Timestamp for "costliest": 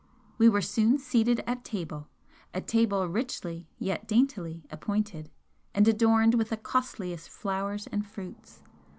6.57-7.29